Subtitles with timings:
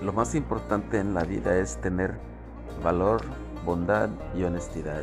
[0.00, 2.18] lo más importante en la vida es tener
[2.82, 3.22] valor,
[3.64, 5.02] bondad y honestidad.